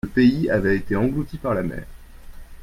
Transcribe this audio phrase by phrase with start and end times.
[0.03, 1.85] le pays avait été englouti par la mer.